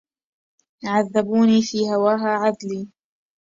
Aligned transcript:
عذبوني 0.85 1.61
في 1.61 1.77
هواها 1.93 2.27
عذلي 2.29 2.89